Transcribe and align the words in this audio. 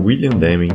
William 0.00 0.30
Deming 0.38 0.70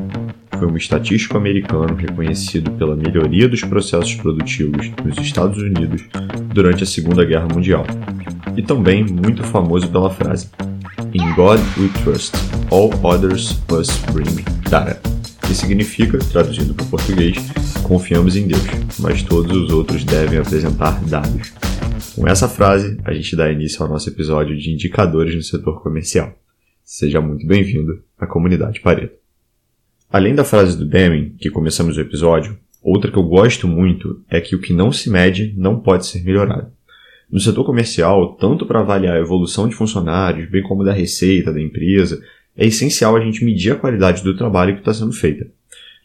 foi 0.57 0.67
um 0.67 0.77
estatístico 0.77 1.37
americano 1.37 1.95
reconhecido 1.95 2.71
pela 2.71 2.95
melhoria 2.95 3.49
dos 3.49 3.61
processos 3.61 4.15
produtivos 4.15 4.91
nos 5.03 5.17
Estados 5.17 5.57
Unidos 5.57 6.03
durante 6.53 6.83
a 6.83 6.87
Segunda 6.87 7.25
Guerra 7.25 7.47
Mundial, 7.53 7.85
e 8.55 8.61
também 8.61 9.03
muito 9.03 9.43
famoso 9.43 9.87
pela 9.89 10.09
frase 10.09 10.49
In 11.13 11.33
God 11.33 11.59
we 11.77 11.89
trust, 12.03 12.35
all 12.71 12.91
others 13.03 13.59
must 13.69 14.05
bring 14.11 14.43
data, 14.69 14.99
que 15.45 15.53
significa, 15.53 16.17
traduzindo 16.17 16.73
para 16.73 16.85
o 16.85 16.89
português, 16.89 17.37
confiamos 17.83 18.35
em 18.35 18.47
Deus, 18.47 18.63
mas 18.99 19.23
todos 19.23 19.55
os 19.55 19.71
outros 19.71 20.03
devem 20.03 20.39
apresentar 20.39 21.03
dados. 21.05 21.53
Com 22.15 22.27
essa 22.27 22.47
frase, 22.47 22.97
a 23.03 23.13
gente 23.13 23.35
dá 23.35 23.51
início 23.51 23.83
ao 23.83 23.89
nosso 23.89 24.09
episódio 24.09 24.57
de 24.57 24.71
indicadores 24.71 25.35
no 25.35 25.41
setor 25.41 25.81
comercial. 25.81 26.33
Seja 26.87 27.19
muito 27.19 27.47
bem-vindo 27.47 28.03
à 28.15 28.27
comunidade 28.27 28.79
Pareto. 28.79 29.17
Além 30.07 30.35
da 30.35 30.43
frase 30.43 30.77
do 30.77 30.85
Deming, 30.85 31.31
que 31.39 31.49
começamos 31.49 31.97
o 31.97 31.99
episódio, 31.99 32.59
outra 32.79 33.09
que 33.09 33.17
eu 33.17 33.23
gosto 33.23 33.67
muito 33.67 34.23
é 34.29 34.39
que 34.39 34.55
o 34.55 34.61
que 34.61 34.71
não 34.71 34.91
se 34.91 35.09
mede 35.09 35.51
não 35.57 35.79
pode 35.79 36.05
ser 36.05 36.23
melhorado. 36.23 36.71
No 37.27 37.39
setor 37.39 37.65
comercial, 37.65 38.35
tanto 38.35 38.67
para 38.67 38.81
avaliar 38.81 39.17
a 39.17 39.19
evolução 39.19 39.67
de 39.67 39.73
funcionários, 39.73 40.47
bem 40.47 40.61
como 40.61 40.83
da 40.83 40.93
receita 40.93 41.51
da 41.51 41.59
empresa, 41.59 42.21
é 42.55 42.67
essencial 42.67 43.15
a 43.15 43.19
gente 43.19 43.43
medir 43.43 43.71
a 43.71 43.77
qualidade 43.77 44.23
do 44.23 44.37
trabalho 44.37 44.75
que 44.75 44.81
está 44.81 44.93
sendo 44.93 45.11
feita. 45.11 45.47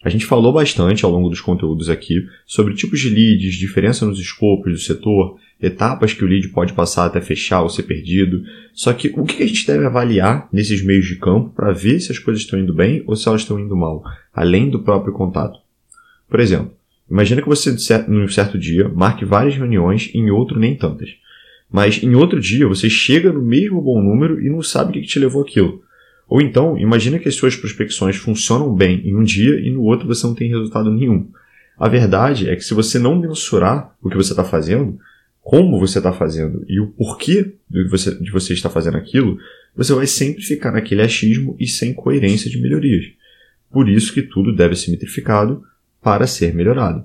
A 0.02 0.08
gente 0.08 0.24
falou 0.24 0.50
bastante 0.50 1.04
ao 1.04 1.10
longo 1.10 1.28
dos 1.28 1.42
conteúdos 1.42 1.90
aqui 1.90 2.26
sobre 2.46 2.72
tipos 2.72 3.00
de 3.00 3.10
leads, 3.10 3.56
diferença 3.56 4.06
nos 4.06 4.18
escopos 4.18 4.72
do 4.72 4.78
setor, 4.78 5.38
etapas 5.62 6.12
que 6.14 6.24
o 6.24 6.26
lead 6.26 6.48
pode 6.48 6.72
passar 6.72 7.06
até 7.06 7.20
fechar 7.20 7.62
ou 7.62 7.68
ser 7.68 7.82
perdido. 7.82 8.42
Só 8.72 8.92
que 8.92 9.12
o 9.16 9.24
que 9.24 9.42
a 9.42 9.46
gente 9.46 9.66
deve 9.66 9.84
avaliar 9.84 10.48
nesses 10.52 10.82
meios 10.82 11.06
de 11.06 11.16
campo 11.16 11.50
para 11.50 11.72
ver 11.72 12.00
se 12.00 12.10
as 12.10 12.18
coisas 12.18 12.42
estão 12.42 12.58
indo 12.58 12.74
bem 12.74 13.02
ou 13.06 13.14
se 13.14 13.28
elas 13.28 13.42
estão 13.42 13.58
indo 13.58 13.76
mal, 13.76 14.02
além 14.32 14.70
do 14.70 14.80
próprio 14.80 15.12
contato? 15.12 15.58
Por 16.28 16.40
exemplo, 16.40 16.72
imagina 17.10 17.42
que 17.42 17.48
você, 17.48 17.74
num 18.08 18.28
certo 18.28 18.58
dia, 18.58 18.88
marque 18.88 19.24
várias 19.24 19.56
reuniões 19.56 20.10
e 20.14 20.18
em 20.18 20.30
outro 20.30 20.58
nem 20.58 20.74
tantas. 20.74 21.10
Mas 21.70 22.02
em 22.02 22.14
outro 22.14 22.40
dia 22.40 22.66
você 22.66 22.88
chega 22.88 23.32
no 23.32 23.42
mesmo 23.42 23.80
bom 23.80 24.02
número 24.02 24.40
e 24.40 24.48
não 24.48 24.62
sabe 24.62 24.90
o 24.90 25.02
que 25.02 25.06
te 25.08 25.18
levou 25.18 25.42
aquilo. 25.42 25.82
Ou 26.28 26.40
então, 26.40 26.78
imagina 26.78 27.18
que 27.18 27.28
as 27.28 27.34
suas 27.34 27.56
prospecções 27.56 28.16
funcionam 28.16 28.72
bem 28.72 29.02
em 29.04 29.16
um 29.16 29.22
dia 29.22 29.58
e 29.60 29.70
no 29.70 29.82
outro 29.82 30.06
você 30.06 30.26
não 30.26 30.34
tem 30.34 30.48
resultado 30.48 30.90
nenhum. 30.90 31.28
A 31.78 31.88
verdade 31.88 32.48
é 32.48 32.54
que 32.54 32.62
se 32.62 32.74
você 32.74 32.98
não 32.98 33.18
mensurar 33.18 33.96
o 34.02 34.08
que 34.08 34.16
você 34.16 34.32
está 34.32 34.44
fazendo, 34.44 34.98
como 35.42 35.78
você 35.78 35.98
está 35.98 36.12
fazendo 36.12 36.64
e 36.68 36.78
o 36.80 36.88
porquê 36.88 37.54
de 37.68 37.88
você, 37.88 38.14
de 38.14 38.30
você 38.30 38.52
estar 38.52 38.70
fazendo 38.70 38.96
aquilo, 38.96 39.38
você 39.74 39.92
vai 39.92 40.06
sempre 40.06 40.42
ficar 40.42 40.70
naquele 40.72 41.02
achismo 41.02 41.56
e 41.58 41.66
sem 41.66 41.94
coerência 41.94 42.50
de 42.50 42.60
melhorias. 42.60 43.06
Por 43.70 43.88
isso 43.88 44.12
que 44.12 44.22
tudo 44.22 44.54
deve 44.54 44.74
ser 44.74 44.90
metrificado 44.90 45.62
para 46.02 46.26
ser 46.26 46.54
melhorado. 46.54 47.04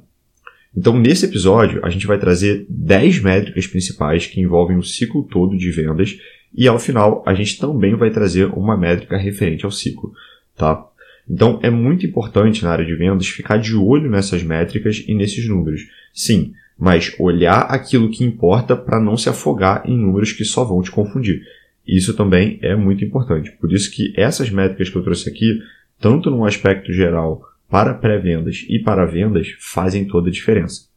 Então, 0.75 0.99
nesse 0.99 1.25
episódio, 1.25 1.79
a 1.85 1.89
gente 1.89 2.05
vai 2.05 2.19
trazer 2.19 2.65
10 2.67 3.21
métricas 3.21 3.65
principais 3.65 4.27
que 4.27 4.41
envolvem 4.41 4.77
o 4.77 4.83
ciclo 4.83 5.23
todo 5.23 5.57
de 5.57 5.71
vendas 5.71 6.17
e 6.53 6.67
ao 6.67 6.79
final, 6.79 7.23
a 7.25 7.33
gente 7.33 7.57
também 7.59 7.95
vai 7.95 8.09
trazer 8.09 8.45
uma 8.47 8.77
métrica 8.77 9.17
referente 9.17 9.65
ao 9.65 9.71
ciclo, 9.71 10.13
tá? 10.55 10.85
Então, 11.29 11.59
é 11.63 11.69
muito 11.69 12.05
importante 12.05 12.63
na 12.63 12.71
área 12.71 12.85
de 12.85 12.95
vendas 12.95 13.27
ficar 13.27 13.57
de 13.57 13.75
olho 13.75 14.09
nessas 14.09 14.43
métricas 14.43 15.03
e 15.07 15.13
nesses 15.13 15.47
números. 15.47 15.81
Sim, 16.13 16.53
mas 16.77 17.15
olhar 17.19 17.61
aquilo 17.61 18.09
que 18.09 18.23
importa 18.23 18.75
para 18.75 18.99
não 18.99 19.15
se 19.15 19.29
afogar 19.29 19.83
em 19.85 19.97
números 19.97 20.33
que 20.33 20.43
só 20.43 20.63
vão 20.63 20.81
te 20.81 20.91
confundir. 20.91 21.41
Isso 21.87 22.13
também 22.13 22.59
é 22.61 22.75
muito 22.75 23.05
importante. 23.05 23.51
Por 23.51 23.71
isso 23.71 23.91
que 23.91 24.13
essas 24.17 24.49
métricas 24.49 24.89
que 24.89 24.95
eu 24.97 25.03
trouxe 25.03 25.29
aqui, 25.29 25.59
tanto 25.99 26.29
no 26.29 26.45
aspecto 26.45 26.91
geral 26.91 27.41
para 27.69 27.93
pré-vendas 27.93 28.65
e 28.67 28.79
para 28.79 29.05
vendas, 29.05 29.55
fazem 29.59 30.05
toda 30.05 30.29
a 30.29 30.31
diferença. 30.31 30.87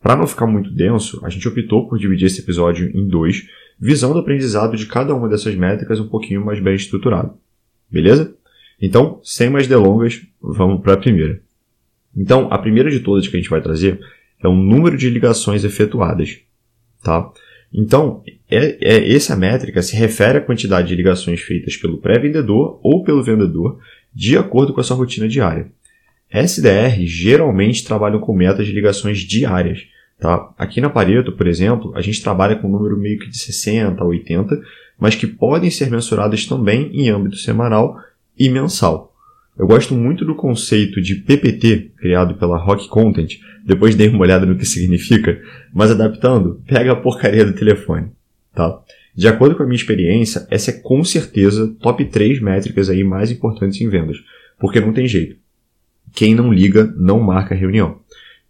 Para 0.00 0.16
não 0.16 0.26
ficar 0.26 0.46
muito 0.46 0.70
denso, 0.70 1.20
a 1.24 1.28
gente 1.28 1.46
optou 1.48 1.88
por 1.88 1.98
dividir 1.98 2.26
esse 2.26 2.40
episódio 2.40 2.90
em 2.96 3.06
dois, 3.06 3.48
visando 3.78 4.14
o 4.14 4.18
aprendizado 4.18 4.76
de 4.76 4.86
cada 4.86 5.14
uma 5.14 5.28
dessas 5.28 5.54
métricas 5.54 5.98
um 5.98 6.08
pouquinho 6.08 6.44
mais 6.44 6.60
bem 6.60 6.74
estruturado. 6.74 7.34
Beleza? 7.90 8.34
Então, 8.80 9.20
sem 9.24 9.50
mais 9.50 9.66
delongas, 9.66 10.22
vamos 10.40 10.80
para 10.82 10.94
a 10.94 10.96
primeira. 10.96 11.40
Então, 12.16 12.48
a 12.50 12.58
primeira 12.58 12.90
de 12.90 13.00
todas 13.00 13.26
que 13.26 13.36
a 13.36 13.40
gente 13.40 13.50
vai 13.50 13.60
trazer 13.60 14.00
é 14.42 14.48
o 14.48 14.54
número 14.54 14.96
de 14.96 15.10
ligações 15.10 15.64
efetuadas. 15.64 16.38
Tá? 17.02 17.30
Então, 17.72 18.22
é, 18.50 18.78
é, 18.80 19.14
essa 19.14 19.36
métrica 19.36 19.82
se 19.82 19.96
refere 19.96 20.38
à 20.38 20.40
quantidade 20.40 20.88
de 20.88 20.96
ligações 20.96 21.40
feitas 21.40 21.76
pelo 21.76 21.98
pré-vendedor 21.98 22.80
ou 22.82 23.04
pelo 23.04 23.22
vendedor 23.22 23.78
de 24.14 24.36
acordo 24.36 24.72
com 24.72 24.80
a 24.80 24.84
sua 24.84 24.96
rotina 24.96 25.28
diária. 25.28 25.70
SDR 26.30 27.04
geralmente 27.04 27.84
trabalham 27.84 28.20
com 28.20 28.34
metas 28.34 28.66
de 28.66 28.72
ligações 28.72 29.18
diárias, 29.18 29.86
Tá? 30.18 30.52
Aqui 30.58 30.80
na 30.80 30.90
Pareto, 30.90 31.32
por 31.32 31.46
exemplo, 31.46 31.92
a 31.94 32.00
gente 32.00 32.20
trabalha 32.20 32.56
com 32.56 32.66
um 32.66 32.72
número 32.72 32.98
meio 32.98 33.20
que 33.20 33.28
de 33.30 33.38
60 33.38 34.02
a 34.02 34.04
80, 34.04 34.60
mas 34.98 35.14
que 35.14 35.28
podem 35.28 35.70
ser 35.70 35.90
mensuradas 35.90 36.44
também 36.44 36.90
em 36.92 37.08
âmbito 37.08 37.36
semanal 37.36 37.96
e 38.36 38.48
mensal. 38.48 39.07
Eu 39.58 39.66
gosto 39.66 39.94
muito 39.94 40.24
do 40.24 40.34
conceito 40.34 41.00
de 41.00 41.16
PPT, 41.16 41.92
criado 41.96 42.34
pela 42.36 42.58
Rock 42.58 42.88
Content, 42.88 43.38
depois 43.64 43.94
dei 43.94 44.08
uma 44.08 44.20
olhada 44.20 44.46
no 44.46 44.56
que 44.56 44.64
significa, 44.64 45.40
mas 45.74 45.90
adaptando, 45.90 46.62
pega 46.66 46.92
a 46.92 46.96
porcaria 46.96 47.44
do 47.44 47.52
telefone. 47.52 48.12
Tá? 48.54 48.80
De 49.14 49.26
acordo 49.26 49.56
com 49.56 49.64
a 49.64 49.66
minha 49.66 49.76
experiência, 49.76 50.46
essa 50.50 50.70
é 50.70 50.74
com 50.74 51.02
certeza 51.02 51.74
top 51.80 52.04
3 52.04 52.40
métricas 52.40 52.88
aí 52.88 53.02
mais 53.02 53.30
importantes 53.30 53.80
em 53.80 53.88
vendas, 53.88 54.16
porque 54.60 54.80
não 54.80 54.92
tem 54.92 55.08
jeito. 55.08 55.36
Quem 56.14 56.34
não 56.34 56.52
liga 56.52 56.92
não 56.96 57.20
marca 57.20 57.54
reunião 57.54 57.98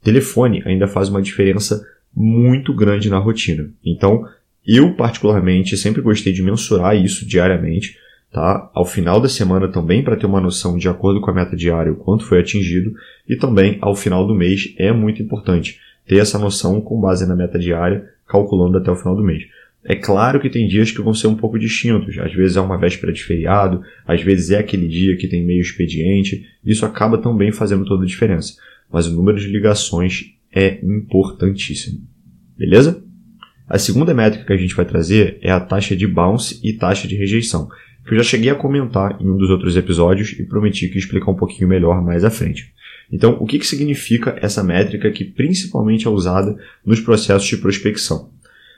telefone 0.03 0.63
ainda 0.65 0.87
faz 0.87 1.09
uma 1.09 1.23
diferença 1.23 1.85
muito 2.15 2.75
grande 2.75 3.11
na 3.11 3.19
rotina. 3.19 3.71
Então, 3.85 4.25
eu 4.67 4.95
particularmente 4.95 5.77
sempre 5.77 6.03
gostei 6.03 6.33
de 6.33 6.43
mensurar 6.43 6.97
isso 6.97 7.27
diariamente, 7.27 7.97
tá? 8.33 8.71
Ao 8.75 8.85
final 8.85 9.21
da 9.21 9.29
semana 9.29 9.69
também 9.69 10.03
para 10.03 10.17
ter 10.17 10.27
uma 10.27 10.41
noção 10.41 10.77
de 10.77 10.89
acordo 10.89 11.21
com 11.21 11.31
a 11.31 11.35
meta 11.35 11.57
diária 11.57 11.93
o 11.93 11.97
quanto 11.97 12.25
foi 12.25 12.41
atingido 12.41 12.93
e 13.29 13.37
também 13.37 13.79
ao 13.81 13.95
final 13.95 14.27
do 14.27 14.35
mês 14.35 14.75
é 14.79 14.93
muito 14.93 15.23
importante 15.23 15.79
ter 16.07 16.19
essa 16.19 16.39
noção 16.39 16.81
com 16.81 17.01
base 17.01 17.27
na 17.27 17.37
meta 17.37 17.59
diária, 17.59 18.09
calculando 18.27 18.79
até 18.79 18.91
o 18.91 18.97
final 18.97 19.15
do 19.15 19.23
mês. 19.23 19.45
É 19.85 19.95
claro 19.95 20.41
que 20.41 20.51
tem 20.51 20.67
dias 20.67 20.91
que 20.91 21.03
vão 21.03 21.15
ser 21.15 21.29
um 21.29 21.37
pouco 21.37 21.59
distintos. 21.59 22.19
Às 22.19 22.33
vezes 22.33 22.57
é 22.57 22.61
uma 22.61 22.77
véspera 22.77 23.13
de 23.13 23.23
feriado, 23.23 23.83
às 24.07 24.23
vezes 24.23 24.51
é 24.51 24.59
aquele 24.59 24.89
dia 24.89 25.17
que 25.17 25.29
tem 25.29 25.45
meio 25.45 25.61
expediente. 25.61 26.47
Isso 26.65 26.85
acaba 26.85 27.19
também 27.19 27.53
fazendo 27.53 27.85
toda 27.85 28.05
a 28.05 28.07
diferença 28.07 28.55
mas 28.91 29.07
o 29.07 29.15
número 29.15 29.39
de 29.39 29.49
ligações 29.49 30.33
é 30.55 30.81
importantíssimo. 30.83 32.01
Beleza? 32.57 33.03
A 33.69 33.79
segunda 33.79 34.15
métrica 34.15 34.47
que 34.47 34.53
a 34.53 34.57
gente 34.57 34.75
vai 34.75 34.87
trazer 34.87 35.39
é 35.43 35.51
a 35.51 35.61
taxa 35.61 35.95
de 35.95 36.07
bounce 36.07 36.59
e 36.65 36.73
taxa 36.73 37.07
de 37.07 37.15
rejeição, 37.15 37.69
que 38.09 38.15
eu 38.15 38.19
já 38.19 38.25
cheguei 38.25 38.51
a 38.51 38.55
comentar 38.55 39.21
em 39.21 39.29
um 39.29 39.37
dos 39.37 39.51
outros 39.51 39.77
episódios 39.77 40.33
e 40.39 40.43
prometi 40.43 40.89
que 40.89 40.99
explicar 40.99 41.31
um 41.31 41.37
pouquinho 41.37 41.69
melhor 41.69 42.03
mais 42.03 42.25
à 42.25 42.31
frente. 42.31 42.73
Então, 43.13 43.37
o 43.39 43.47
que, 43.47 43.59
que 43.59 43.67
significa 43.67 44.39
essa 44.41 44.65
métrica 44.65 45.11
que 45.11 45.25
principalmente 45.25 46.07
é 46.07 46.11
usada 46.11 46.57
nos 46.85 47.01
processos 47.01 47.47
de 47.47 47.59
prospecção? 47.59 48.31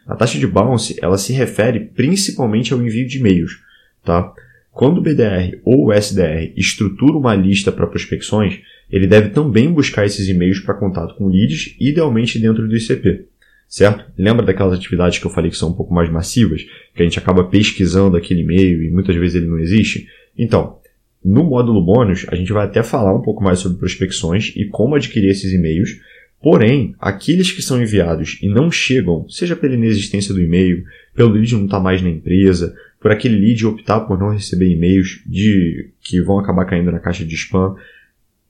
A 0.07 0.17
taxa 0.17 0.39
de 0.39 0.47
bounce 0.47 0.97
ela 1.01 1.17
se 1.17 1.33
refere 1.33 1.81
principalmente 1.81 2.73
ao 2.73 2.83
envio 2.83 3.07
de 3.07 3.19
e-mails. 3.19 3.61
Tá? 4.05 4.33
Quando 4.73 4.99
o 4.99 5.03
BDR 5.03 5.61
ou 5.65 5.87
o 5.87 5.93
SDR 5.93 6.53
estrutura 6.57 7.17
uma 7.17 7.35
lista 7.35 7.71
para 7.71 7.87
prospecções, 7.87 8.61
ele 8.91 9.07
deve 9.07 9.29
também 9.31 9.73
buscar 9.73 10.07
esses 10.07 10.29
e-mails 10.29 10.59
para 10.59 10.75
contato 10.75 11.15
com 11.15 11.29
leads, 11.29 11.77
idealmente 11.79 12.39
dentro 12.39 12.67
do 12.67 12.77
ICP. 12.77 13.30
Certo? 13.71 14.05
Lembra 14.19 14.45
daquelas 14.45 14.77
atividades 14.77 15.21
que 15.21 15.27
eu 15.27 15.31
falei 15.31 15.51
que 15.51 15.57
são 15.57 15.71
um 15.71 15.75
pouco 15.75 15.95
mais 15.95 16.11
massivas, 16.11 16.63
que 16.93 17.01
a 17.01 17.05
gente 17.05 17.21
acaba 17.21 17.45
pesquisando 17.45 18.17
aquele 18.17 18.41
e-mail 18.41 18.83
e 18.83 18.91
muitas 18.91 19.15
vezes 19.15 19.37
ele 19.37 19.47
não 19.47 19.61
existe? 19.61 20.09
Então, 20.37 20.79
no 21.25 21.45
módulo 21.45 21.81
bônus, 21.81 22.27
a 22.29 22.35
gente 22.35 22.53
vai 22.53 22.67
até 22.67 22.83
falar 22.83 23.15
um 23.15 23.23
pouco 23.23 23.45
mais 23.45 23.61
sobre 23.61 23.79
prospecções 23.79 24.53
e 24.57 24.67
como 24.67 24.97
adquirir 24.97 25.31
esses 25.31 25.53
e-mails, 25.53 26.01
Porém, 26.43 26.95
aqueles 26.99 27.53
que 27.53 27.61
são 27.61 27.83
enviados 27.83 28.39
e 28.41 28.49
não 28.49 28.71
chegam, 28.71 29.29
seja 29.29 29.55
pela 29.55 29.75
inexistência 29.75 30.33
do 30.33 30.41
e-mail, 30.41 30.85
pelo 31.15 31.33
lead 31.33 31.53
não 31.53 31.67
estar 31.67 31.77
tá 31.77 31.83
mais 31.83 32.01
na 32.01 32.09
empresa, 32.09 32.75
por 32.99 33.13
aquele 33.13 33.37
lead 33.37 33.67
optar 33.67 34.01
por 34.01 34.19
não 34.19 34.33
receber 34.33 34.71
e-mails 34.71 35.21
de 35.27 35.91
que 36.01 36.21
vão 36.23 36.39
acabar 36.39 36.65
caindo 36.65 36.91
na 36.91 36.99
caixa 36.99 37.27
de 37.27 37.35
spam, 37.35 37.75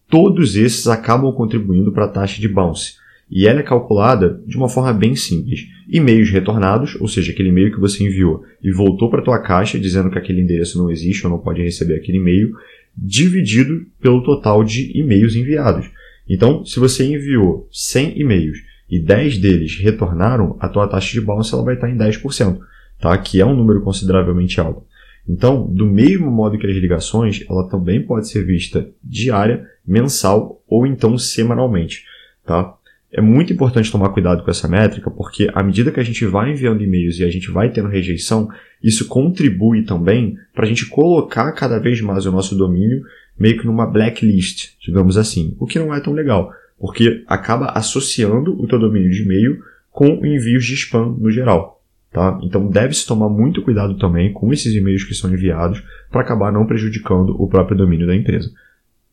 todos 0.09 0.55
esses 0.55 0.87
acabam 0.87 1.33
contribuindo 1.33 1.91
para 1.93 2.05
a 2.05 2.09
taxa 2.09 2.41
de 2.41 2.49
bounce. 2.49 2.95
E 3.31 3.47
ela 3.47 3.61
é 3.61 3.63
calculada 3.63 4.43
de 4.47 4.57
uma 4.57 4.69
forma 4.69 4.93
bem 4.93 5.15
simples. 5.15 5.69
E-mails 5.89 6.31
retornados, 6.31 6.97
ou 7.01 7.07
seja, 7.07 7.31
aquele 7.31 7.51
e-mail 7.51 7.73
que 7.73 7.81
você 7.81 8.03
enviou 8.03 8.43
e 8.63 8.73
voltou 8.73 9.09
para 9.09 9.21
a 9.21 9.25
tua 9.25 9.39
caixa 9.39 9.79
dizendo 9.79 10.11
que 10.11 10.19
aquele 10.19 10.41
endereço 10.41 10.79
não 10.79 10.91
existe 10.91 11.25
ou 11.25 11.31
não 11.33 11.39
pode 11.39 11.63
receber 11.63 11.95
aquele 11.95 12.19
e-mail, 12.19 12.53
dividido 12.97 13.87
pelo 14.01 14.23
total 14.23 14.65
de 14.65 14.91
e-mails 14.99 15.37
enviados. 15.37 15.89
Então, 16.29 16.65
se 16.65 16.81
você 16.81 17.05
enviou 17.05 17.69
100 17.71 18.21
e-mails 18.21 18.59
e 18.91 18.99
10 18.99 19.39
deles 19.39 19.77
retornaram, 19.77 20.57
a 20.59 20.69
tua 20.69 20.89
taxa 20.89 21.13
de 21.13 21.21
bounce 21.21 21.55
ela 21.55 21.65
vai 21.65 21.75
estar 21.75 21.89
em 21.89 21.97
10%, 21.97 22.59
tá? 23.01 23.17
que 23.19 23.41
é 23.41 23.47
um 23.47 23.55
número 23.55 23.81
consideravelmente 23.83 24.61
alto. 24.61 24.85
Então, 25.29 25.67
do 25.67 25.87
mesmo 25.87 26.31
modo 26.31 26.59
que 26.59 26.67
as 26.67 26.77
ligações, 26.77 27.45
ela 27.49 27.69
também 27.69 28.03
pode 28.03 28.29
ser 28.29 28.45
vista 28.45 28.89
diária, 29.03 29.65
mensal 29.87 30.63
ou 30.67 30.87
então 30.87 31.17
semanalmente, 31.17 32.05
tá? 32.45 32.75
É 33.13 33.21
muito 33.21 33.53
importante 33.53 33.91
tomar 33.91 34.11
cuidado 34.11 34.45
com 34.45 34.51
essa 34.51 34.69
métrica, 34.69 35.11
porque 35.11 35.51
à 35.53 35.63
medida 35.63 35.91
que 35.91 35.99
a 35.99 36.05
gente 36.05 36.25
vai 36.27 36.53
enviando 36.53 36.83
e-mails 36.83 37.19
e 37.19 37.25
a 37.25 37.31
gente 37.31 37.51
vai 37.51 37.71
tendo 37.71 37.89
rejeição, 37.89 38.49
isso 38.83 39.09
contribui 39.09 39.83
também 39.83 40.37
para 40.55 40.65
a 40.65 40.69
gente 40.69 40.87
colocar 40.87 41.51
cada 41.53 41.79
vez 41.79 42.01
mais 42.01 42.25
o 42.25 42.31
nosso 42.31 42.55
domínio 42.57 43.03
meio 43.39 43.59
que 43.59 43.67
numa 43.67 43.87
blacklist, 43.87 44.75
digamos 44.81 45.17
assim, 45.17 45.57
o 45.59 45.67
que 45.67 45.79
não 45.79 45.95
é 45.95 46.01
tão 46.01 46.13
legal, 46.13 46.53
porque 46.79 47.25
acaba 47.27 47.73
associando 47.73 48.53
o 48.61 48.69
teu 48.69 48.79
domínio 48.79 49.11
de 49.11 49.23
e-mail 49.23 49.63
com 49.91 50.25
envios 50.25 50.65
de 50.65 50.75
spam 50.75 51.17
no 51.19 51.31
geral. 51.31 51.83
Tá? 52.13 52.39
Então 52.43 52.69
deve-se 52.69 53.07
tomar 53.07 53.29
muito 53.29 53.63
cuidado 53.63 53.97
também 53.97 54.33
com 54.33 54.53
esses 54.53 54.75
e-mails 54.75 55.05
que 55.05 55.15
são 55.15 55.33
enviados 55.33 55.83
para 56.11 56.21
acabar 56.21 56.53
não 56.53 56.67
prejudicando 56.67 57.41
o 57.41 57.49
próprio 57.49 57.77
domínio 57.77 58.07
da 58.07 58.15
empresa. 58.15 58.53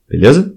Beleza? 0.09 0.55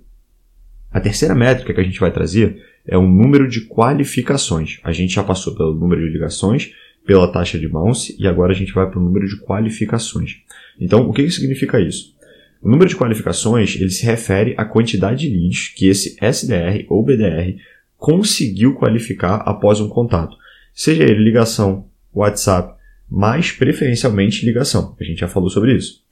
A 0.90 1.00
terceira 1.00 1.34
métrica 1.34 1.72
que 1.72 1.80
a 1.80 1.84
gente 1.84 2.00
vai 2.00 2.10
trazer 2.10 2.69
é 2.86 2.96
o 2.96 3.06
número 3.06 3.48
de 3.48 3.62
qualificações. 3.62 4.78
A 4.82 4.92
gente 4.92 5.14
já 5.14 5.22
passou 5.22 5.54
pelo 5.54 5.74
número 5.74 6.02
de 6.02 6.12
ligações, 6.12 6.72
pela 7.06 7.30
taxa 7.30 7.58
de 7.58 7.68
bounce 7.68 8.14
e 8.18 8.26
agora 8.26 8.52
a 8.52 8.54
gente 8.54 8.72
vai 8.72 8.88
para 8.88 8.98
o 8.98 9.02
número 9.02 9.26
de 9.26 9.36
qualificações. 9.40 10.38
Então, 10.78 11.08
o 11.08 11.12
que, 11.12 11.24
que 11.24 11.30
significa 11.30 11.80
isso? 11.80 12.14
O 12.62 12.68
número 12.68 12.88
de 12.88 12.96
qualificações 12.96 13.76
ele 13.76 13.90
se 13.90 14.04
refere 14.04 14.54
à 14.56 14.64
quantidade 14.64 15.28
de 15.28 15.34
leads 15.34 15.68
que 15.68 15.88
esse 15.88 16.16
SDR 16.20 16.84
ou 16.88 17.02
BDR 17.02 17.56
conseguiu 17.96 18.74
qualificar 18.74 19.36
após 19.46 19.80
um 19.80 19.88
contato, 19.88 20.36
seja 20.74 21.04
ele 21.04 21.22
ligação, 21.22 21.86
WhatsApp, 22.14 22.74
mas 23.10 23.50
preferencialmente 23.50 24.44
ligação. 24.44 24.94
A 25.00 25.04
gente 25.04 25.20
já 25.20 25.28
falou 25.28 25.50
sobre 25.50 25.74
isso. 25.74 26.02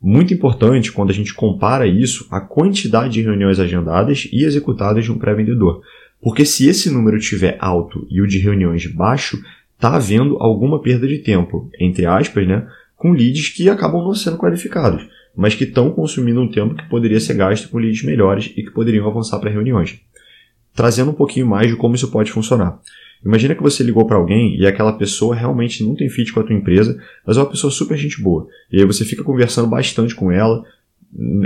Muito 0.00 0.34
importante 0.34 0.90
quando 0.90 1.10
a 1.10 1.14
gente 1.14 1.32
compara 1.32 1.86
isso 1.86 2.26
à 2.30 2.40
quantidade 2.40 3.14
de 3.14 3.22
reuniões 3.22 3.60
agendadas 3.60 4.28
e 4.32 4.44
executadas 4.44 5.04
de 5.04 5.12
um 5.12 5.18
pré-vendedor. 5.18 5.82
Porque 6.22 6.44
se 6.44 6.68
esse 6.68 6.88
número 6.88 7.16
estiver 7.16 7.56
alto 7.58 8.06
e 8.08 8.22
o 8.22 8.26
de 8.28 8.38
reuniões 8.38 8.86
baixo, 8.86 9.42
está 9.74 9.96
havendo 9.96 10.36
alguma 10.38 10.80
perda 10.80 11.08
de 11.08 11.18
tempo, 11.18 11.68
entre 11.80 12.06
aspas, 12.06 12.46
né, 12.46 12.68
com 12.96 13.10
leads 13.10 13.48
que 13.48 13.68
acabam 13.68 14.04
não 14.04 14.14
sendo 14.14 14.38
qualificados, 14.38 15.04
mas 15.36 15.56
que 15.56 15.64
estão 15.64 15.90
consumindo 15.90 16.40
um 16.40 16.48
tempo 16.48 16.76
que 16.76 16.88
poderia 16.88 17.18
ser 17.18 17.34
gasto 17.34 17.68
com 17.68 17.78
leads 17.78 18.04
melhores 18.04 18.52
e 18.56 18.62
que 18.62 18.70
poderiam 18.70 19.08
avançar 19.08 19.40
para 19.40 19.50
reuniões. 19.50 20.00
Trazendo 20.72 21.10
um 21.10 21.14
pouquinho 21.14 21.46
mais 21.46 21.68
de 21.68 21.76
como 21.76 21.96
isso 21.96 22.10
pode 22.12 22.30
funcionar. 22.30 22.78
Imagina 23.24 23.56
que 23.56 23.62
você 23.62 23.82
ligou 23.82 24.06
para 24.06 24.16
alguém 24.16 24.56
e 24.56 24.64
aquela 24.64 24.92
pessoa 24.92 25.34
realmente 25.34 25.82
não 25.82 25.96
tem 25.96 26.08
fit 26.08 26.32
com 26.32 26.40
a 26.40 26.44
tua 26.44 26.54
empresa, 26.54 26.96
mas 27.26 27.36
é 27.36 27.40
uma 27.40 27.50
pessoa 27.50 27.70
super 27.70 27.96
gente 27.96 28.22
boa. 28.22 28.46
E 28.70 28.78
aí 28.78 28.84
você 28.84 29.04
fica 29.04 29.24
conversando 29.24 29.68
bastante 29.68 30.14
com 30.14 30.30
ela, 30.30 30.64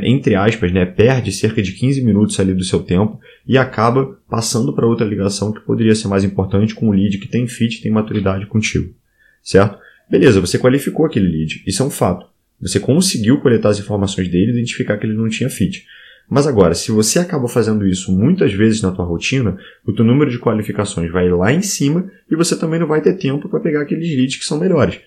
entre 0.03 0.35
aspas, 0.37 0.73
né, 0.73 0.87
perde 0.87 1.33
cerca 1.33 1.61
de 1.61 1.73
15 1.73 2.01
minutos 2.03 2.39
ali 2.39 2.55
do 2.55 2.63
seu 2.63 2.81
tempo 2.81 3.19
e 3.47 3.59
acaba 3.59 4.17
passando 4.29 4.73
para 4.73 4.87
outra 4.87 5.07
ligação 5.07 5.53
que 5.53 5.61
poderia 5.61 5.95
ser 5.95 6.09
mais 6.09 6.23
importante 6.23 6.75
com 6.75 6.89
um 6.89 6.93
lead 6.93 7.19
que 7.19 7.27
tem 7.27 7.47
fit, 7.49 7.83
tem 7.83 7.91
maturidade 7.91 8.47
contigo. 8.47 8.95
Certo? 9.43 9.79
Beleza, 10.09 10.41
você 10.41 10.59
qualificou 10.59 11.05
aquele 11.05 11.29
lead, 11.29 11.63
isso 11.67 11.83
é 11.83 11.87
um 11.87 11.91
fato. 11.91 12.27
Você 12.61 12.79
conseguiu 12.79 13.41
coletar 13.41 13.71
as 13.71 13.79
informações 13.79 14.29
dele 14.29 14.53
e 14.53 14.55
identificar 14.55 14.97
que 14.97 15.07
ele 15.07 15.17
não 15.17 15.29
tinha 15.29 15.51
fit. 15.51 15.85
Mas 16.29 16.47
agora, 16.47 16.75
se 16.75 16.91
você 16.91 17.19
acaba 17.19 17.47
fazendo 17.47 17.87
isso 17.87 18.17
muitas 18.17 18.53
vezes 18.53 18.83
na 18.83 18.91
tua 18.91 19.05
rotina, 19.05 19.59
o 19.85 19.93
teu 19.93 20.05
número 20.05 20.31
de 20.31 20.39
qualificações 20.39 21.11
vai 21.11 21.29
lá 21.29 21.53
em 21.53 21.63
cima 21.63 22.11
e 22.31 22.35
você 22.35 22.57
também 22.59 22.81
não 22.81 22.87
vai 22.87 23.01
ter 23.01 23.15
tempo 23.15 23.49
para 23.49 23.61
pegar 23.61 23.83
aqueles 23.83 24.09
leads 24.17 24.37
que 24.37 24.45
são 24.45 24.59
melhores. 24.59 25.01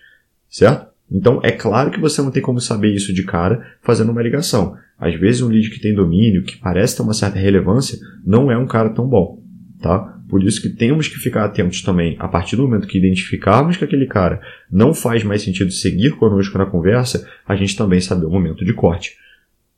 Certo? 0.50 0.89
Então, 1.12 1.40
é 1.44 1.52
claro 1.52 1.90
que 1.92 2.00
você 2.00 2.22
não 2.22 2.32
tem 2.32 2.42
como 2.42 2.60
saber 2.60 2.94
isso 2.94 3.14
de 3.14 3.24
cara 3.24 3.76
fazendo 3.82 4.12
uma 4.12 4.22
ligação. 4.22 4.76
Às 4.98 5.16
vezes, 5.16 5.42
um 5.42 5.48
lead 5.48 5.70
que 5.70 5.80
tem 5.80 5.94
domínio, 5.94 6.44
que 6.44 6.58
parece 6.58 6.96
ter 6.96 7.02
uma 7.02 7.14
certa 7.14 7.40
relevância, 7.40 7.98
não 8.26 8.52
é 8.52 8.58
um 8.58 8.68
cara 8.68 8.90
tão 8.90 9.08
bom, 9.08 9.42
tá? 9.82 10.20
Por 10.30 10.44
isso 10.44 10.62
que 10.62 10.70
temos 10.70 11.08
que 11.08 11.18
ficar 11.18 11.46
atentos 11.46 11.82
também, 11.82 12.16
a 12.20 12.28
partir 12.28 12.56
do 12.56 12.62
momento 12.62 12.88
que 12.88 13.00
identificarmos 13.00 13.78
que 13.78 13.84
aquele 13.84 14.06
cara 14.06 14.40
não 14.72 14.94
faz 14.94 15.24
mais 15.24 15.42
sentido 15.42 15.72
seguir 15.72 16.18
conosco 16.18 16.56
na 16.58 16.68
conversa, 16.68 17.28
a 17.48 17.56
gente 17.56 17.76
também 17.76 18.00
saber 18.00 18.28
o 18.28 18.30
momento 18.30 18.64
de 18.64 18.74
corte. 18.74 19.18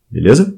Beleza? 0.10 0.54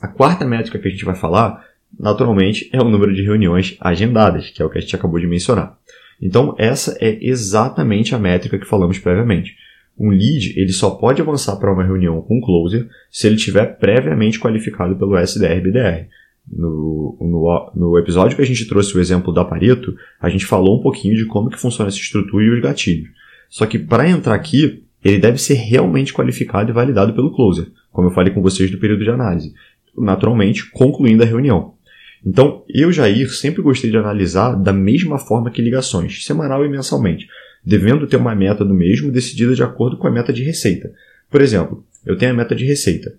A 0.00 0.08
quarta 0.08 0.46
métrica 0.46 0.78
que 0.78 0.88
a 0.88 0.90
gente 0.90 1.04
vai 1.04 1.14
falar, 1.14 1.66
naturalmente, 1.98 2.70
é 2.72 2.80
o 2.80 2.88
número 2.88 3.12
de 3.12 3.22
reuniões 3.22 3.76
agendadas, 3.78 4.48
que 4.48 4.62
é 4.62 4.64
o 4.64 4.70
que 4.70 4.78
a 4.78 4.80
gente 4.80 4.96
acabou 4.96 5.20
de 5.20 5.26
mencionar. 5.26 5.76
Então, 6.20 6.54
essa 6.58 6.96
é 7.00 7.18
exatamente 7.20 8.14
a 8.14 8.18
métrica 8.18 8.58
que 8.58 8.66
falamos 8.66 8.98
previamente. 8.98 9.56
Um 9.98 10.10
lead 10.10 10.54
ele 10.56 10.72
só 10.72 10.90
pode 10.90 11.20
avançar 11.20 11.56
para 11.56 11.72
uma 11.72 11.84
reunião 11.84 12.20
com 12.22 12.38
um 12.38 12.40
closer 12.40 12.88
se 13.10 13.26
ele 13.26 13.36
tiver 13.36 13.78
previamente 13.78 14.38
qualificado 14.38 14.96
pelo 14.96 15.18
SDR-BDR. 15.18 16.06
No, 16.50 17.16
no, 17.20 17.72
no, 17.74 17.98
episódio 17.98 18.34
que 18.36 18.42
a 18.42 18.46
gente 18.46 18.66
trouxe 18.66 18.96
o 18.96 19.00
exemplo 19.00 19.32
da 19.32 19.44
Pareto, 19.44 19.94
a 20.20 20.30
gente 20.30 20.46
falou 20.46 20.78
um 20.78 20.82
pouquinho 20.82 21.14
de 21.14 21.26
como 21.26 21.50
que 21.50 21.58
funciona 21.58 21.88
essa 21.88 21.98
estrutura 21.98 22.44
e 22.44 22.50
os 22.50 22.60
gatilhos. 22.60 23.10
Só 23.50 23.66
que 23.66 23.78
para 23.78 24.08
entrar 24.08 24.34
aqui, 24.34 24.82
ele 25.04 25.18
deve 25.18 25.38
ser 25.38 25.54
realmente 25.54 26.12
qualificado 26.12 26.70
e 26.70 26.72
validado 26.72 27.12
pelo 27.12 27.34
closer, 27.34 27.66
como 27.92 28.08
eu 28.08 28.12
falei 28.12 28.32
com 28.32 28.40
vocês 28.40 28.70
do 28.70 28.78
período 28.78 29.04
de 29.04 29.10
análise, 29.10 29.52
naturalmente 29.96 30.70
concluindo 30.70 31.22
a 31.22 31.26
reunião. 31.26 31.74
Então, 32.24 32.64
eu, 32.68 32.92
Jair, 32.92 33.30
sempre 33.32 33.62
gostei 33.62 33.90
de 33.90 33.96
analisar 33.96 34.54
da 34.54 34.72
mesma 34.72 35.18
forma 35.18 35.50
que 35.50 35.62
ligações, 35.62 36.24
semanal 36.24 36.64
e 36.64 36.68
mensalmente, 36.68 37.28
devendo 37.64 38.06
ter 38.06 38.16
uma 38.16 38.34
meta 38.34 38.64
do 38.64 38.74
mesmo 38.74 39.12
decidida 39.12 39.54
de 39.54 39.62
acordo 39.62 39.96
com 39.96 40.06
a 40.06 40.10
meta 40.10 40.32
de 40.32 40.42
receita. 40.42 40.92
Por 41.30 41.40
exemplo, 41.40 41.84
eu 42.04 42.16
tenho 42.16 42.32
a 42.32 42.34
meta 42.34 42.54
de 42.54 42.64
receita. 42.64 43.14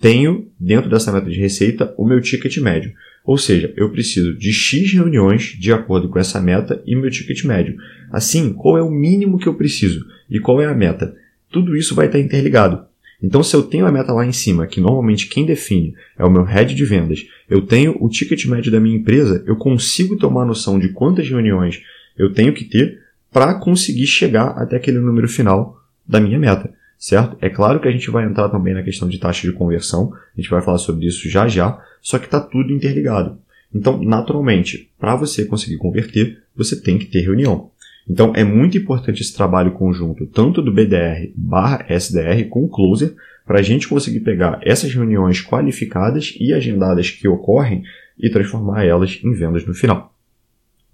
Tenho, 0.00 0.50
dentro 0.58 0.90
dessa 0.90 1.12
meta 1.12 1.30
de 1.30 1.38
receita, 1.38 1.94
o 1.96 2.06
meu 2.06 2.20
ticket 2.20 2.58
médio. 2.58 2.92
Ou 3.24 3.38
seja, 3.38 3.72
eu 3.76 3.90
preciso 3.90 4.36
de 4.36 4.52
X 4.52 4.92
reuniões 4.92 5.56
de 5.58 5.72
acordo 5.72 6.08
com 6.08 6.18
essa 6.18 6.40
meta 6.40 6.82
e 6.86 6.94
meu 6.94 7.10
ticket 7.10 7.44
médio. 7.44 7.76
Assim, 8.12 8.52
qual 8.52 8.76
é 8.76 8.82
o 8.82 8.90
mínimo 8.90 9.38
que 9.38 9.48
eu 9.48 9.54
preciso 9.54 10.04
e 10.28 10.38
qual 10.38 10.60
é 10.60 10.66
a 10.66 10.74
meta? 10.74 11.16
Tudo 11.50 11.76
isso 11.76 11.94
vai 11.94 12.06
estar 12.06 12.18
interligado. 12.18 12.84
Então, 13.24 13.42
se 13.42 13.56
eu 13.56 13.62
tenho 13.62 13.86
a 13.86 13.90
meta 13.90 14.12
lá 14.12 14.26
em 14.26 14.32
cima, 14.32 14.66
que 14.66 14.82
normalmente 14.82 15.28
quem 15.28 15.46
define 15.46 15.94
é 16.18 16.22
o 16.22 16.30
meu 16.30 16.44
head 16.44 16.74
de 16.74 16.84
vendas, 16.84 17.24
eu 17.48 17.62
tenho 17.62 17.96
o 17.98 18.06
ticket 18.06 18.44
médio 18.44 18.70
da 18.70 18.78
minha 18.78 18.98
empresa, 18.98 19.42
eu 19.46 19.56
consigo 19.56 20.14
tomar 20.18 20.44
noção 20.44 20.78
de 20.78 20.90
quantas 20.90 21.26
reuniões 21.26 21.80
eu 22.18 22.34
tenho 22.34 22.52
que 22.52 22.66
ter 22.66 23.00
para 23.32 23.54
conseguir 23.54 24.06
chegar 24.06 24.48
até 24.48 24.76
aquele 24.76 24.98
número 24.98 25.26
final 25.26 25.80
da 26.06 26.20
minha 26.20 26.38
meta, 26.38 26.70
certo? 26.98 27.38
É 27.40 27.48
claro 27.48 27.80
que 27.80 27.88
a 27.88 27.90
gente 27.90 28.10
vai 28.10 28.26
entrar 28.26 28.50
também 28.50 28.74
na 28.74 28.82
questão 28.82 29.08
de 29.08 29.18
taxa 29.18 29.50
de 29.50 29.54
conversão, 29.54 30.12
a 30.12 30.38
gente 30.38 30.50
vai 30.50 30.60
falar 30.60 30.76
sobre 30.76 31.06
isso 31.06 31.26
já 31.26 31.48
já, 31.48 31.82
só 32.02 32.18
que 32.18 32.26
está 32.26 32.38
tudo 32.38 32.74
interligado. 32.74 33.38
Então, 33.74 34.02
naturalmente, 34.02 34.90
para 34.98 35.16
você 35.16 35.46
conseguir 35.46 35.78
converter, 35.78 36.42
você 36.54 36.78
tem 36.78 36.98
que 36.98 37.06
ter 37.06 37.22
reunião. 37.22 37.70
Então 38.08 38.32
é 38.36 38.44
muito 38.44 38.76
importante 38.76 39.22
esse 39.22 39.34
trabalho 39.34 39.72
conjunto, 39.72 40.26
tanto 40.26 40.60
do 40.60 40.72
BDR 40.72 41.32
barra 41.34 41.86
SDR 41.88 42.48
com 42.48 42.64
o 42.64 42.68
Closer, 42.68 43.14
para 43.46 43.58
a 43.58 43.62
gente 43.62 43.88
conseguir 43.88 44.20
pegar 44.20 44.60
essas 44.62 44.92
reuniões 44.92 45.42
qualificadas 45.42 46.34
e 46.38 46.52
agendadas 46.52 47.10
que 47.10 47.28
ocorrem 47.28 47.82
e 48.18 48.30
transformar 48.30 48.84
elas 48.84 49.20
em 49.22 49.32
vendas 49.32 49.66
no 49.66 49.74
final. 49.74 50.14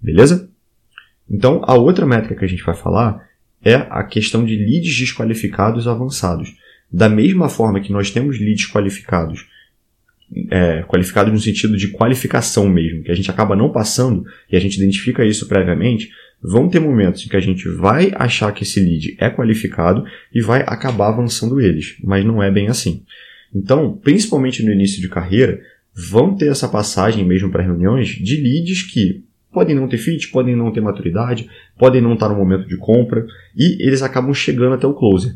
Beleza? 0.01 0.49
Então 1.29 1.61
a 1.65 1.75
outra 1.75 2.05
métrica 2.05 2.35
que 2.35 2.45
a 2.45 2.47
gente 2.47 2.63
vai 2.63 2.75
falar 2.75 3.29
é 3.63 3.75
a 3.75 4.03
questão 4.03 4.43
de 4.43 4.55
leads 4.55 4.97
desqualificados 4.97 5.87
avançados. 5.87 6.55
Da 6.91 7.07
mesma 7.07 7.47
forma 7.47 7.79
que 7.79 7.93
nós 7.93 8.11
temos 8.11 8.39
leads 8.39 8.69
qualificados, 8.69 9.47
é, 10.49 10.83
qualificados 10.83 11.31
no 11.31 11.39
sentido 11.39 11.75
de 11.77 11.89
qualificação 11.89 12.69
mesmo, 12.69 13.03
que 13.03 13.11
a 13.11 13.15
gente 13.15 13.29
acaba 13.29 13.55
não 13.55 13.71
passando 13.71 14.23
e 14.51 14.55
a 14.55 14.59
gente 14.59 14.77
identifica 14.77 15.25
isso 15.25 15.47
previamente, 15.47 16.09
vão 16.41 16.67
ter 16.67 16.79
momentos 16.79 17.25
em 17.25 17.29
que 17.29 17.35
a 17.35 17.41
gente 17.41 17.67
vai 17.69 18.11
achar 18.15 18.51
que 18.51 18.63
esse 18.63 18.79
lead 18.79 19.15
é 19.19 19.29
qualificado 19.29 20.03
e 20.33 20.41
vai 20.41 20.61
acabar 20.61 21.09
avançando 21.09 21.61
eles, 21.61 21.95
mas 22.03 22.25
não 22.25 22.41
é 22.41 22.49
bem 22.49 22.67
assim. 22.67 23.03
Então, 23.53 23.99
principalmente 24.01 24.63
no 24.63 24.71
início 24.71 25.01
de 25.01 25.09
carreira, 25.09 25.61
vão 25.93 26.35
ter 26.35 26.49
essa 26.49 26.67
passagem 26.67 27.25
mesmo 27.25 27.51
para 27.51 27.63
reuniões 27.63 28.07
de 28.09 28.37
leads 28.37 28.83
que 28.83 29.23
podem 29.51 29.75
não 29.75 29.87
ter 29.87 29.97
fit, 29.97 30.29
podem 30.29 30.55
não 30.55 30.71
ter 30.71 30.81
maturidade, 30.81 31.49
podem 31.77 32.01
não 32.01 32.13
estar 32.13 32.29
no 32.29 32.35
momento 32.35 32.67
de 32.67 32.77
compra 32.77 33.25
e 33.55 33.85
eles 33.85 34.01
acabam 34.01 34.33
chegando 34.33 34.73
até 34.73 34.87
o 34.87 34.93
closer. 34.93 35.35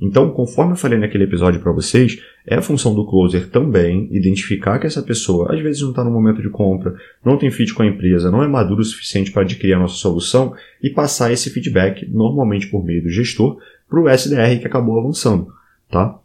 Então, 0.00 0.30
conforme 0.30 0.72
eu 0.72 0.76
falei 0.76 0.98
naquele 0.98 1.24
episódio 1.24 1.60
para 1.60 1.72
vocês, 1.72 2.22
é 2.46 2.56
a 2.56 2.62
função 2.62 2.94
do 2.94 3.06
closer 3.06 3.48
também 3.48 4.08
identificar 4.12 4.78
que 4.78 4.86
essa 4.86 5.02
pessoa 5.02 5.54
às 5.54 5.60
vezes 5.60 5.80
não 5.80 5.90
está 5.90 6.04
no 6.04 6.10
momento 6.10 6.42
de 6.42 6.50
compra, 6.50 6.94
não 7.24 7.38
tem 7.38 7.50
fit 7.50 7.72
com 7.72 7.82
a 7.82 7.86
empresa, 7.86 8.30
não 8.30 8.42
é 8.42 8.46
maduro 8.46 8.82
o 8.82 8.84
suficiente 8.84 9.32
para 9.32 9.42
adquirir 9.42 9.72
a 9.72 9.78
nossa 9.78 9.94
solução 9.94 10.54
e 10.82 10.90
passar 10.90 11.32
esse 11.32 11.48
feedback, 11.48 12.06
normalmente 12.06 12.66
por 12.66 12.84
meio 12.84 13.02
do 13.02 13.08
gestor, 13.08 13.58
para 13.88 14.00
o 14.00 14.08
SDR 14.08 14.60
que 14.60 14.66
acabou 14.66 15.00
avançando. 15.00 15.48
Tá? 15.90 16.18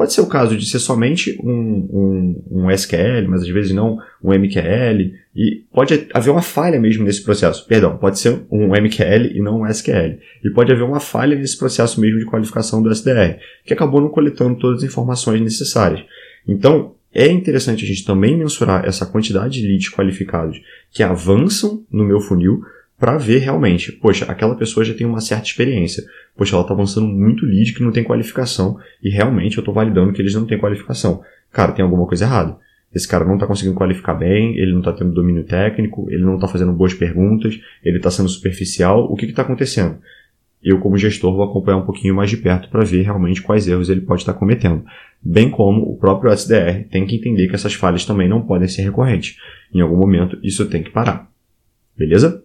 Pode 0.00 0.14
ser 0.14 0.22
o 0.22 0.26
caso 0.26 0.56
de 0.56 0.64
ser 0.64 0.78
somente 0.78 1.38
um, 1.44 1.52
um, 1.52 2.44
um, 2.50 2.70
SQL, 2.70 3.28
mas 3.28 3.42
às 3.42 3.48
vezes 3.50 3.72
não 3.72 3.98
um 4.24 4.32
MQL, 4.32 5.12
e 5.36 5.62
pode 5.70 6.08
haver 6.14 6.30
uma 6.30 6.40
falha 6.40 6.80
mesmo 6.80 7.04
nesse 7.04 7.22
processo. 7.22 7.66
Perdão, 7.66 7.98
pode 7.98 8.18
ser 8.18 8.40
um 8.50 8.68
MQL 8.68 9.36
e 9.36 9.42
não 9.42 9.60
um 9.60 9.66
SQL. 9.66 10.18
E 10.42 10.48
pode 10.54 10.72
haver 10.72 10.84
uma 10.84 11.00
falha 11.00 11.36
nesse 11.36 11.58
processo 11.58 12.00
mesmo 12.00 12.18
de 12.18 12.24
qualificação 12.24 12.82
do 12.82 12.90
SDR, 12.90 13.40
que 13.62 13.74
acabou 13.74 14.00
não 14.00 14.08
coletando 14.08 14.58
todas 14.58 14.82
as 14.82 14.88
informações 14.88 15.38
necessárias. 15.42 16.02
Então, 16.48 16.94
é 17.12 17.28
interessante 17.28 17.84
a 17.84 17.86
gente 17.86 18.02
também 18.02 18.38
mensurar 18.38 18.86
essa 18.86 19.04
quantidade 19.04 19.60
de 19.60 19.68
leads 19.68 19.90
qualificados 19.90 20.62
que 20.90 21.02
avançam 21.02 21.84
no 21.92 22.04
meu 22.04 22.20
funil 22.20 22.62
para 23.00 23.16
ver 23.16 23.38
realmente, 23.38 23.90
poxa, 23.90 24.26
aquela 24.26 24.54
pessoa 24.54 24.84
já 24.84 24.92
tem 24.92 25.06
uma 25.06 25.22
certa 25.22 25.46
experiência. 25.46 26.04
Poxa, 26.36 26.54
ela 26.54 26.62
está 26.62 26.74
avançando 26.74 27.06
muito 27.06 27.46
lead 27.46 27.72
que 27.72 27.82
não 27.82 27.90
tem 27.90 28.04
qualificação 28.04 28.78
e 29.02 29.08
realmente 29.08 29.56
eu 29.56 29.62
estou 29.62 29.72
validando 29.72 30.12
que 30.12 30.20
eles 30.20 30.34
não 30.34 30.46
têm 30.46 30.58
qualificação. 30.58 31.22
Cara, 31.50 31.72
tem 31.72 31.82
alguma 31.82 32.06
coisa 32.06 32.26
errada. 32.26 32.58
Esse 32.94 33.08
cara 33.08 33.24
não 33.24 33.34
está 33.34 33.46
conseguindo 33.46 33.74
qualificar 33.74 34.12
bem, 34.12 34.54
ele 34.58 34.72
não 34.72 34.80
está 34.80 34.92
tendo 34.92 35.12
domínio 35.12 35.44
técnico, 35.44 36.08
ele 36.10 36.22
não 36.22 36.34
está 36.34 36.46
fazendo 36.46 36.72
boas 36.72 36.92
perguntas, 36.92 37.58
ele 37.82 37.96
está 37.96 38.10
sendo 38.10 38.28
superficial. 38.28 39.10
O 39.10 39.16
que 39.16 39.24
está 39.24 39.42
acontecendo? 39.42 39.98
Eu, 40.62 40.78
como 40.78 40.98
gestor, 40.98 41.34
vou 41.34 41.44
acompanhar 41.44 41.78
um 41.78 41.86
pouquinho 41.86 42.14
mais 42.14 42.28
de 42.28 42.36
perto 42.36 42.68
para 42.68 42.84
ver 42.84 43.00
realmente 43.00 43.40
quais 43.40 43.66
erros 43.66 43.88
ele 43.88 44.02
pode 44.02 44.20
estar 44.20 44.34
cometendo. 44.34 44.84
Bem 45.22 45.48
como 45.48 45.82
o 45.82 45.96
próprio 45.96 46.30
SDR 46.30 46.84
tem 46.90 47.06
que 47.06 47.16
entender 47.16 47.48
que 47.48 47.54
essas 47.54 47.72
falhas 47.72 48.04
também 48.04 48.28
não 48.28 48.42
podem 48.42 48.68
ser 48.68 48.82
recorrentes. 48.82 49.38
Em 49.72 49.80
algum 49.80 49.96
momento, 49.96 50.38
isso 50.42 50.66
tem 50.66 50.82
que 50.82 50.90
parar. 50.90 51.30
Beleza? 51.96 52.44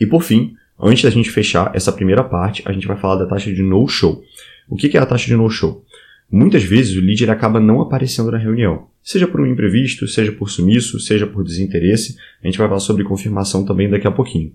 E 0.00 0.06
por 0.06 0.22
fim, 0.22 0.54
antes 0.80 1.04
da 1.04 1.10
gente 1.10 1.30
fechar 1.30 1.70
essa 1.74 1.92
primeira 1.92 2.24
parte, 2.24 2.62
a 2.64 2.72
gente 2.72 2.86
vai 2.86 2.96
falar 2.96 3.16
da 3.16 3.26
taxa 3.26 3.52
de 3.52 3.62
no-show. 3.62 4.22
O 4.68 4.76
que 4.76 4.96
é 4.96 5.00
a 5.00 5.06
taxa 5.06 5.26
de 5.26 5.36
no-show? 5.36 5.84
Muitas 6.30 6.62
vezes 6.62 6.96
o 6.96 7.00
lead 7.00 7.28
acaba 7.28 7.58
não 7.58 7.80
aparecendo 7.80 8.30
na 8.30 8.38
reunião, 8.38 8.86
seja 9.02 9.26
por 9.26 9.40
um 9.40 9.46
imprevisto, 9.46 10.06
seja 10.06 10.30
por 10.30 10.48
sumiço, 10.48 11.00
seja 11.00 11.26
por 11.26 11.42
desinteresse. 11.42 12.16
A 12.42 12.46
gente 12.46 12.56
vai 12.56 12.68
falar 12.68 12.80
sobre 12.80 13.02
confirmação 13.02 13.64
também 13.64 13.90
daqui 13.90 14.06
a 14.06 14.12
pouquinho. 14.12 14.52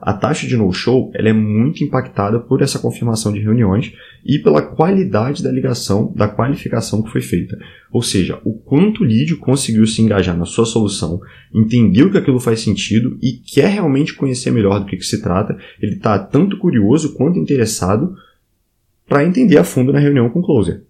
A 0.00 0.12
taxa 0.12 0.46
de 0.46 0.56
no-show 0.56 1.10
é 1.12 1.32
muito 1.32 1.82
impactada 1.82 2.38
por 2.38 2.62
essa 2.62 2.78
confirmação 2.78 3.32
de 3.32 3.40
reuniões 3.40 3.92
e 4.24 4.38
pela 4.38 4.62
qualidade 4.62 5.42
da 5.42 5.50
ligação, 5.50 6.12
da 6.14 6.28
qualificação 6.28 7.02
que 7.02 7.10
foi 7.10 7.20
feita. 7.20 7.58
Ou 7.90 8.00
seja, 8.00 8.40
o 8.44 8.54
quanto 8.54 9.02
o 9.02 9.04
lead 9.04 9.34
conseguiu 9.36 9.86
se 9.86 10.00
engajar 10.00 10.36
na 10.36 10.44
sua 10.44 10.64
solução, 10.64 11.20
entendeu 11.52 12.10
que 12.10 12.18
aquilo 12.18 12.38
faz 12.38 12.60
sentido 12.60 13.18
e 13.20 13.32
quer 13.32 13.68
realmente 13.68 14.14
conhecer 14.14 14.52
melhor 14.52 14.78
do 14.78 14.86
que, 14.86 14.96
que 14.96 15.04
se 15.04 15.20
trata. 15.20 15.58
Ele 15.82 15.96
está 15.96 16.16
tanto 16.18 16.56
curioso 16.58 17.14
quanto 17.14 17.38
interessado 17.38 18.14
para 19.08 19.24
entender 19.24 19.58
a 19.58 19.64
fundo 19.64 19.92
na 19.92 19.98
reunião 19.98 20.30
com 20.30 20.38
o 20.38 20.44
closer. 20.44 20.84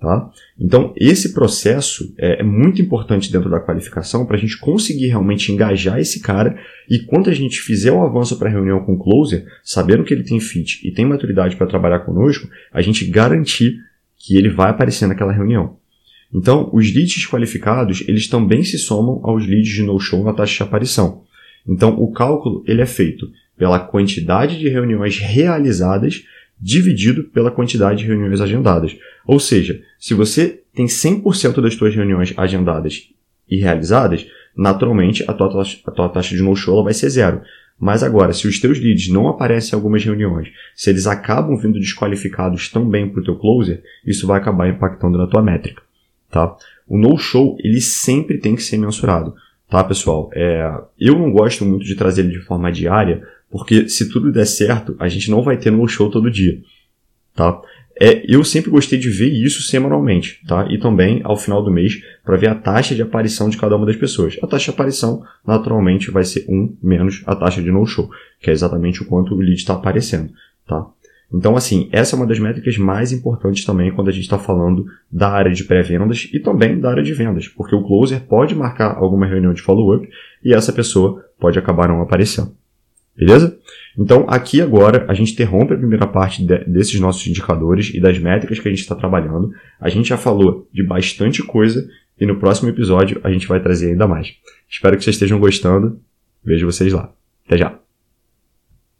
Tá? 0.00 0.30
Então, 0.60 0.92
esse 0.96 1.32
processo 1.32 2.12
é, 2.18 2.40
é 2.40 2.42
muito 2.42 2.82
importante 2.82 3.32
dentro 3.32 3.48
da 3.48 3.58
qualificação 3.58 4.26
para 4.26 4.36
a 4.36 4.38
gente 4.38 4.58
conseguir 4.58 5.06
realmente 5.06 5.50
engajar 5.50 5.98
esse 5.98 6.20
cara 6.20 6.58
e 6.90 6.98
quando 6.98 7.30
a 7.30 7.32
gente 7.32 7.60
fizer 7.60 7.90
o 7.90 8.02
avanço 8.02 8.38
para 8.38 8.48
a 8.48 8.52
reunião 8.52 8.84
com 8.84 8.94
o 8.94 8.98
closer, 8.98 9.46
sabendo 9.62 10.04
que 10.04 10.12
ele 10.12 10.22
tem 10.22 10.38
fit 10.38 10.86
e 10.86 10.92
tem 10.92 11.06
maturidade 11.06 11.56
para 11.56 11.66
trabalhar 11.66 12.00
conosco, 12.00 12.46
a 12.70 12.82
gente 12.82 13.06
garantir 13.06 13.78
que 14.18 14.36
ele 14.36 14.50
vai 14.50 14.70
aparecer 14.70 15.06
naquela 15.06 15.32
reunião. 15.32 15.76
Então, 16.34 16.68
os 16.72 16.92
leads 16.92 17.26
qualificados, 17.26 18.02
eles 18.08 18.26
também 18.28 18.64
se 18.64 18.76
somam 18.76 19.20
aos 19.22 19.46
leads 19.46 19.72
de 19.72 19.82
no-show 19.82 20.24
na 20.24 20.32
taxa 20.32 20.56
de 20.56 20.62
aparição. 20.62 21.22
Então, 21.66 21.94
o 21.98 22.12
cálculo 22.12 22.62
ele 22.66 22.82
é 22.82 22.86
feito 22.86 23.30
pela 23.56 23.78
quantidade 23.78 24.58
de 24.58 24.68
reuniões 24.68 25.18
realizadas 25.18 26.24
dividido 26.60 27.24
pela 27.24 27.50
quantidade 27.50 28.00
de 28.00 28.06
reuniões 28.06 28.40
agendadas. 28.40 28.96
Ou 29.26 29.38
seja, 29.38 29.82
se 29.98 30.14
você 30.14 30.62
tem 30.74 30.86
100% 30.86 31.60
das 31.60 31.74
suas 31.74 31.94
reuniões 31.94 32.32
agendadas 32.36 33.08
e 33.48 33.56
realizadas, 33.56 34.26
naturalmente 34.56 35.24
a 35.28 35.32
tua, 35.32 35.50
taxa, 35.50 35.78
a 35.86 35.90
tua 35.90 36.08
taxa 36.08 36.34
de 36.34 36.42
no-show 36.42 36.82
vai 36.82 36.94
ser 36.94 37.08
zero. 37.10 37.42
Mas 37.78 38.02
agora, 38.02 38.32
se 38.32 38.46
os 38.46 38.60
teus 38.60 38.78
leads 38.78 39.08
não 39.08 39.28
aparecem 39.28 39.72
em 39.72 39.74
algumas 39.76 40.04
reuniões, 40.04 40.48
se 40.74 40.90
eles 40.90 41.06
acabam 41.06 41.56
vindo 41.56 41.78
desqualificados 41.78 42.68
também 42.68 43.08
para 43.08 43.20
o 43.20 43.24
teu 43.24 43.36
closer, 43.36 43.82
isso 44.06 44.26
vai 44.26 44.38
acabar 44.38 44.68
impactando 44.68 45.18
na 45.18 45.26
tua 45.26 45.42
métrica. 45.42 45.82
Tá? 46.30 46.56
O 46.88 46.96
no-show, 46.96 47.56
ele 47.60 47.80
sempre 47.80 48.38
tem 48.38 48.54
que 48.54 48.62
ser 48.62 48.78
mensurado. 48.78 49.34
Tá, 49.68 49.82
pessoal? 49.82 50.30
É, 50.34 50.72
eu 51.00 51.18
não 51.18 51.32
gosto 51.32 51.64
muito 51.64 51.84
de 51.84 51.96
trazer 51.96 52.22
ele 52.22 52.38
de 52.38 52.44
forma 52.44 52.70
diária, 52.70 53.26
porque 53.50 53.88
se 53.88 54.08
tudo 54.08 54.32
der 54.32 54.46
certo, 54.46 54.96
a 54.98 55.08
gente 55.08 55.30
não 55.30 55.42
vai 55.42 55.56
ter 55.56 55.70
no 55.70 55.86
show 55.86 56.10
todo 56.10 56.30
dia, 56.30 56.60
tá? 57.34 57.60
É, 58.00 58.24
eu 58.28 58.42
sempre 58.42 58.70
gostei 58.70 58.98
de 58.98 59.08
ver 59.08 59.28
isso 59.28 59.62
semanalmente, 59.62 60.40
tá? 60.48 60.66
E 60.68 60.78
também 60.78 61.20
ao 61.22 61.36
final 61.36 61.62
do 61.62 61.70
mês 61.70 62.02
para 62.24 62.36
ver 62.36 62.48
a 62.48 62.54
taxa 62.54 62.94
de 62.94 63.02
aparição 63.02 63.48
de 63.48 63.56
cada 63.56 63.76
uma 63.76 63.86
das 63.86 63.96
pessoas. 63.96 64.36
A 64.42 64.46
taxa 64.48 64.64
de 64.64 64.70
aparição, 64.70 65.22
naturalmente, 65.46 66.10
vai 66.10 66.24
ser 66.24 66.44
1 66.48 66.76
menos 66.82 67.22
a 67.24 67.36
taxa 67.36 67.62
de 67.62 67.70
no-show, 67.70 68.10
que 68.40 68.50
é 68.50 68.52
exatamente 68.52 69.02
o 69.02 69.06
quanto 69.06 69.34
o 69.34 69.38
lead 69.38 69.54
está 69.54 69.74
aparecendo, 69.74 70.32
tá? 70.66 70.86
Então, 71.32 71.56
assim, 71.56 71.88
essa 71.90 72.14
é 72.14 72.16
uma 72.16 72.26
das 72.26 72.38
métricas 72.38 72.76
mais 72.78 73.12
importantes 73.12 73.64
também 73.64 73.92
quando 73.92 74.08
a 74.08 74.12
gente 74.12 74.24
está 74.24 74.38
falando 74.38 74.86
da 75.10 75.30
área 75.30 75.52
de 75.52 75.64
pré-vendas 75.64 76.28
e 76.32 76.38
também 76.38 76.78
da 76.78 76.90
área 76.90 77.02
de 77.02 77.12
vendas, 77.12 77.48
porque 77.48 77.74
o 77.74 77.82
closer 77.82 78.20
pode 78.20 78.54
marcar 78.54 78.96
alguma 78.96 79.26
reunião 79.26 79.52
de 79.52 79.62
follow-up 79.62 80.08
e 80.44 80.52
essa 80.52 80.72
pessoa 80.72 81.24
pode 81.38 81.58
acabar 81.58 81.88
não 81.88 82.02
aparecendo. 82.02 82.54
Beleza? 83.16 83.56
Então, 83.96 84.26
aqui 84.28 84.60
agora, 84.60 85.04
a 85.08 85.14
gente 85.14 85.32
interrompe 85.32 85.72
a 85.72 85.78
primeira 85.78 86.06
parte 86.06 86.44
de, 86.44 86.58
desses 86.64 86.98
nossos 86.98 87.26
indicadores 87.26 87.92
e 87.94 88.00
das 88.00 88.18
métricas 88.18 88.58
que 88.58 88.66
a 88.66 88.70
gente 88.70 88.80
está 88.80 88.94
trabalhando. 88.94 89.52
A 89.80 89.88
gente 89.88 90.08
já 90.08 90.16
falou 90.16 90.68
de 90.72 90.82
bastante 90.82 91.42
coisa 91.42 91.88
e 92.20 92.26
no 92.26 92.36
próximo 92.36 92.68
episódio 92.68 93.20
a 93.22 93.30
gente 93.30 93.46
vai 93.46 93.60
trazer 93.60 93.90
ainda 93.90 94.08
mais. 94.08 94.34
Espero 94.68 94.96
que 94.96 95.04
vocês 95.04 95.14
estejam 95.14 95.38
gostando. 95.38 96.00
Vejo 96.44 96.66
vocês 96.66 96.92
lá. 96.92 97.12
Até 97.46 97.56
já! 97.56 97.83